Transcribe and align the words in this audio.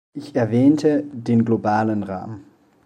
Ich 0.15 0.33
erwähnte 0.35 1.03
den 1.13 1.45
globalen 1.45 2.01
Rahmen. 2.01 2.43